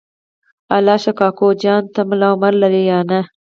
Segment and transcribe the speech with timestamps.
[0.75, 3.19] الله شا کوکو جان ته ملا عمر لرې یا نه؟